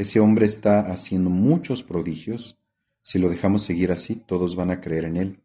Ese 0.00 0.18
hombre 0.18 0.46
está 0.46 0.80
haciendo 0.80 1.28
muchos 1.28 1.82
prodigios. 1.82 2.56
Si 3.02 3.18
lo 3.18 3.28
dejamos 3.28 3.60
seguir 3.60 3.92
así, 3.92 4.14
todos 4.16 4.56
van 4.56 4.70
a 4.70 4.80
creer 4.80 5.04
en 5.04 5.18
él. 5.18 5.38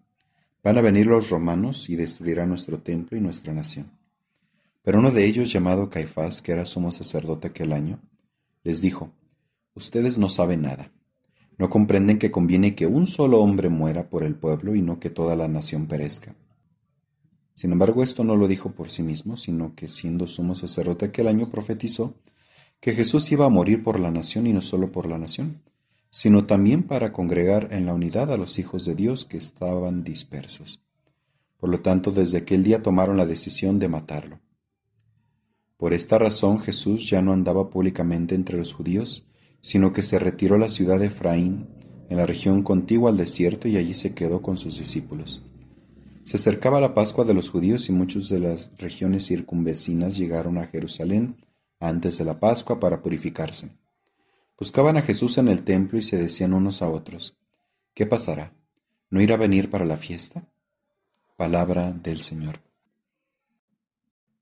Van 0.63 0.77
a 0.77 0.81
venir 0.81 1.07
los 1.07 1.29
romanos 1.29 1.89
y 1.89 1.97
destruirán 1.97 2.47
nuestro 2.47 2.79
templo 2.79 3.17
y 3.17 3.19
nuestra 3.19 3.51
nación. 3.51 3.91
Pero 4.81 4.99
uno 4.99 5.11
de 5.11 5.25
ellos, 5.25 5.51
llamado 5.51 5.89
Caifás, 5.89 6.41
que 6.41 6.53
era 6.53 6.65
sumo 6.65 6.93
sacerdote 6.93 7.49
aquel 7.49 7.73
año, 7.73 7.99
les 8.63 8.79
dijo, 8.79 9.11
Ustedes 9.73 10.17
no 10.17 10.29
saben 10.29 10.61
nada. 10.61 10.89
No 11.57 11.69
comprenden 11.69 12.17
que 12.17 12.31
conviene 12.31 12.75
que 12.75 12.87
un 12.87 13.07
solo 13.07 13.41
hombre 13.41 13.67
muera 13.67 14.09
por 14.09 14.23
el 14.23 14.35
pueblo 14.35 14.73
y 14.73 14.81
no 14.81 15.01
que 15.01 15.09
toda 15.09 15.35
la 15.35 15.49
nación 15.49 15.87
perezca. 15.87 16.33
Sin 17.55 17.73
embargo, 17.73 18.03
esto 18.03 18.23
no 18.23 18.37
lo 18.37 18.47
dijo 18.47 18.71
por 18.71 18.89
sí 18.89 19.03
mismo, 19.03 19.35
sino 19.35 19.75
que 19.75 19.89
siendo 19.89 20.27
sumo 20.27 20.55
sacerdote 20.55 21.07
aquel 21.07 21.27
año 21.27 21.49
profetizó 21.49 22.15
que 22.79 22.93
Jesús 22.93 23.31
iba 23.31 23.45
a 23.45 23.49
morir 23.49 23.83
por 23.83 23.99
la 23.99 24.11
nación 24.11 24.47
y 24.47 24.53
no 24.53 24.61
solo 24.61 24.91
por 24.91 25.07
la 25.07 25.17
nación, 25.17 25.61
sino 26.09 26.45
también 26.45 26.83
para 26.83 27.11
congregar 27.11 27.69
en 27.71 27.85
la 27.85 27.93
unidad 27.93 28.31
a 28.31 28.37
los 28.37 28.57
hijos 28.57 28.85
de 28.85 28.95
Dios 28.95 29.25
que 29.25 29.37
estaban 29.37 30.03
dispersos. 30.03 30.81
Por 31.57 31.69
lo 31.69 31.81
tanto, 31.81 32.11
desde 32.11 32.37
aquel 32.37 32.63
día 32.63 32.81
tomaron 32.81 33.17
la 33.17 33.25
decisión 33.25 33.79
de 33.79 33.87
matarlo. 33.87 34.39
Por 35.77 35.93
esta 35.93 36.17
razón 36.17 36.59
Jesús 36.59 37.09
ya 37.09 37.21
no 37.21 37.33
andaba 37.33 37.69
públicamente 37.69 38.33
entre 38.33 38.57
los 38.57 38.73
judíos, 38.73 39.27
sino 39.59 39.91
que 39.91 40.03
se 40.03 40.19
retiró 40.19 40.55
a 40.55 40.59
la 40.59 40.69
ciudad 40.69 40.99
de 40.99 41.07
Efraín, 41.07 41.67
en 42.07 42.17
la 42.17 42.25
región 42.25 42.63
contigua 42.63 43.09
al 43.09 43.17
desierto, 43.17 43.67
y 43.67 43.77
allí 43.77 43.93
se 43.93 44.13
quedó 44.13 44.41
con 44.41 44.57
sus 44.57 44.79
discípulos. 44.79 45.41
Se 46.23 46.37
acercaba 46.37 46.79
la 46.79 46.93
Pascua 46.93 47.25
de 47.25 47.33
los 47.33 47.49
judíos 47.49 47.89
y 47.89 47.91
muchos 47.91 48.29
de 48.29 48.39
las 48.39 48.71
regiones 48.77 49.27
circunvecinas 49.27 50.17
llegaron 50.17 50.57
a 50.57 50.67
Jerusalén 50.67 51.35
antes 51.79 52.17
de 52.17 52.25
la 52.25 52.39
Pascua 52.39 52.79
para 52.79 53.01
purificarse. 53.01 53.77
Buscaban 54.57 54.97
a 54.97 55.01
Jesús 55.01 55.37
en 55.37 55.49
el 55.49 55.63
templo 55.63 55.99
y 55.99 56.01
se 56.01 56.17
decían 56.17 56.53
unos 56.53 56.81
a 56.81 56.89
otros, 56.89 57.37
¿qué 57.93 58.05
pasará? 58.05 58.53
¿No 59.09 59.21
irá 59.21 59.35
a 59.35 59.39
venir 59.39 59.69
para 59.69 59.85
la 59.85 59.97
fiesta? 59.97 60.47
Palabra 61.35 61.91
del 61.91 62.21
Señor. 62.21 62.59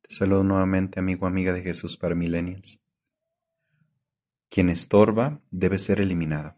Te 0.02 0.14
saludo 0.14 0.44
nuevamente, 0.44 1.00
amigo, 1.00 1.26
amiga 1.26 1.54
de 1.54 1.64
Jesús 1.64 1.98
para 1.98 2.14
Millennials. 2.14 2.84
Quien 4.50 4.70
estorba 4.70 5.42
debe 5.50 5.80
ser 5.80 6.00
eliminado. 6.00 6.56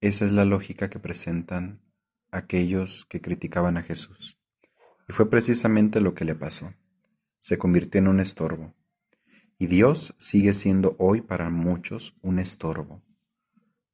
Esa 0.00 0.24
es 0.24 0.32
la 0.32 0.44
lógica 0.44 0.88
que 0.88 0.98
presentan 0.98 1.82
aquellos 2.30 3.04
que 3.06 3.20
criticaban 3.20 3.76
a 3.76 3.82
Jesús. 3.82 4.38
Y 5.08 5.12
fue 5.12 5.28
precisamente 5.28 6.00
lo 6.00 6.14
que 6.14 6.24
le 6.24 6.34
pasó. 6.34 6.72
Se 7.40 7.58
convirtió 7.58 8.00
en 8.00 8.08
un 8.08 8.20
estorbo. 8.20 8.74
Y 9.60 9.66
Dios 9.66 10.14
sigue 10.18 10.54
siendo 10.54 10.94
hoy 11.00 11.20
para 11.20 11.50
muchos 11.50 12.16
un 12.22 12.38
estorbo, 12.38 13.02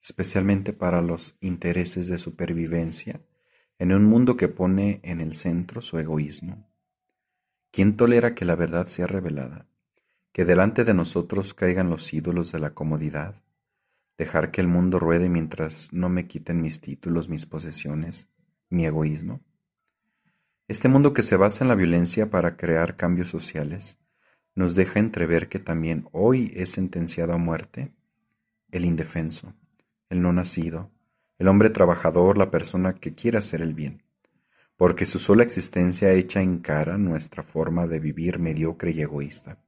especialmente 0.02 0.74
para 0.74 1.00
los 1.00 1.38
intereses 1.40 2.06
de 2.06 2.18
supervivencia 2.18 3.22
en 3.78 3.94
un 3.94 4.04
mundo 4.04 4.36
que 4.36 4.48
pone 4.48 5.00
en 5.02 5.22
el 5.22 5.34
centro 5.34 5.80
su 5.80 5.98
egoísmo. 5.98 6.70
¿Quién 7.70 7.96
tolera 7.96 8.34
que 8.34 8.44
la 8.44 8.56
verdad 8.56 8.88
sea 8.88 9.06
revelada? 9.06 9.66
Que 10.32 10.44
delante 10.44 10.84
de 10.84 10.92
nosotros 10.92 11.54
caigan 11.54 11.88
los 11.88 12.12
ídolos 12.12 12.52
de 12.52 12.58
la 12.58 12.74
comodidad, 12.74 13.42
dejar 14.18 14.50
que 14.50 14.60
el 14.60 14.68
mundo 14.68 14.98
ruede 14.98 15.30
mientras 15.30 15.94
no 15.94 16.10
me 16.10 16.26
quiten 16.26 16.60
mis 16.60 16.82
títulos, 16.82 17.30
mis 17.30 17.46
posesiones, 17.46 18.30
mi 18.68 18.84
egoísmo. 18.84 19.40
Este 20.68 20.88
mundo 20.88 21.14
que 21.14 21.22
se 21.22 21.36
basa 21.36 21.64
en 21.64 21.68
la 21.68 21.74
violencia 21.74 22.30
para 22.30 22.58
crear 22.58 22.96
cambios 22.96 23.30
sociales 23.30 24.03
nos 24.54 24.74
deja 24.74 25.00
entrever 25.00 25.48
que 25.48 25.58
también 25.58 26.08
hoy 26.12 26.52
es 26.54 26.70
sentenciado 26.70 27.32
a 27.32 27.38
muerte 27.38 27.92
el 28.70 28.84
indefenso, 28.84 29.54
el 30.10 30.20
no 30.22 30.32
nacido, 30.32 30.90
el 31.38 31.48
hombre 31.48 31.70
trabajador, 31.70 32.38
la 32.38 32.50
persona 32.50 32.94
que 32.94 33.14
quiere 33.14 33.38
hacer 33.38 33.60
el 33.62 33.74
bien, 33.74 34.02
porque 34.76 35.06
su 35.06 35.18
sola 35.18 35.42
existencia 35.42 36.12
echa 36.12 36.42
en 36.42 36.58
cara 36.58 36.98
nuestra 36.98 37.42
forma 37.42 37.86
de 37.86 38.00
vivir 38.00 38.38
mediocre 38.38 38.92
y 38.92 39.02
egoísta. 39.02 39.58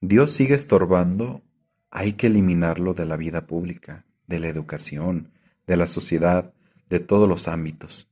Dios 0.00 0.32
sigue 0.32 0.54
estorbando, 0.54 1.42
hay 1.90 2.14
que 2.14 2.26
eliminarlo 2.26 2.94
de 2.94 3.06
la 3.06 3.16
vida 3.16 3.46
pública, 3.46 4.04
de 4.26 4.40
la 4.40 4.48
educación, 4.48 5.32
de 5.66 5.76
la 5.76 5.86
sociedad, 5.86 6.52
de 6.88 7.00
todos 7.00 7.28
los 7.28 7.48
ámbitos, 7.48 8.08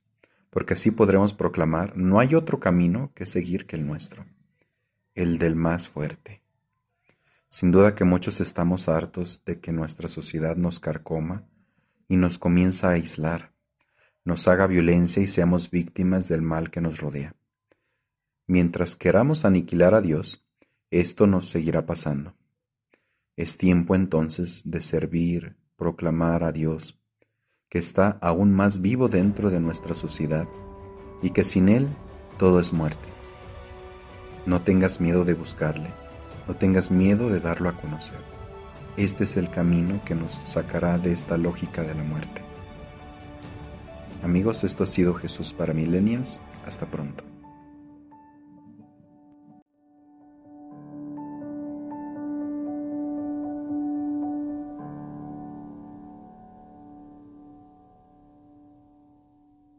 porque 0.49 0.73
así 0.73 0.91
podremos 0.91 1.33
proclamar 1.33 1.95
no 1.95 2.19
hay 2.19 2.35
otro 2.35 2.59
camino 2.59 3.11
que 3.13 3.25
seguir 3.25 3.65
que 3.65 3.75
el 3.75 3.85
nuestro, 3.85 4.25
el 5.15 5.37
del 5.39 5.55
más 5.55 5.87
fuerte. 5.87 6.43
Sin 7.47 7.71
duda 7.71 7.95
que 7.95 8.03
muchos 8.03 8.41
estamos 8.41 8.89
hartos 8.89 9.43
de 9.45 9.59
que 9.59 9.71
nuestra 9.71 10.09
sociedad 10.09 10.57
nos 10.57 10.79
carcoma 10.79 11.47
y 12.07 12.17
nos 12.17 12.37
comienza 12.37 12.89
a 12.89 12.91
aislar, 12.91 13.53
nos 14.25 14.47
haga 14.47 14.67
violencia 14.67 15.23
y 15.23 15.27
seamos 15.27 15.71
víctimas 15.71 16.27
del 16.27 16.41
mal 16.41 16.69
que 16.69 16.81
nos 16.81 16.99
rodea. 16.99 17.35
Mientras 18.45 18.95
queramos 18.95 19.45
aniquilar 19.45 19.95
a 19.95 20.01
Dios, 20.01 20.45
esto 20.91 21.27
nos 21.27 21.49
seguirá 21.49 21.85
pasando. 21.85 22.35
Es 23.37 23.57
tiempo 23.57 23.95
entonces 23.95 24.69
de 24.69 24.81
servir, 24.81 25.55
proclamar 25.77 26.43
a 26.43 26.51
Dios, 26.51 27.01
que 27.69 27.79
está 27.79 28.17
aún 28.21 28.53
más 28.53 28.81
vivo 28.81 29.07
dentro 29.07 29.49
de 29.49 29.59
nuestra 29.59 29.95
sociedad 29.95 30.47
y 31.21 31.31
que 31.31 31.43
sin 31.43 31.69
Él 31.69 31.87
todo 32.37 32.59
es 32.59 32.73
muerte. 32.73 33.14
No 34.45 34.61
tengas 34.61 35.01
miedo 35.01 35.25
de 35.25 35.33
buscarle, 35.33 35.89
no 36.47 36.55
tengas 36.55 36.91
miedo 36.91 37.29
de 37.29 37.39
darlo 37.39 37.69
a 37.69 37.73
conocer. 37.73 38.19
Este 38.97 39.23
es 39.25 39.37
el 39.37 39.49
camino 39.49 40.01
que 40.05 40.15
nos 40.15 40.33
sacará 40.33 40.97
de 40.97 41.11
esta 41.11 41.37
lógica 41.37 41.81
de 41.83 41.95
la 41.95 42.03
muerte. 42.03 42.41
Amigos, 44.23 44.63
esto 44.63 44.83
ha 44.83 44.87
sido 44.87 45.13
Jesús 45.13 45.53
para 45.53 45.73
Millennials. 45.73 46.39
Hasta 46.65 46.85
pronto. 46.85 47.34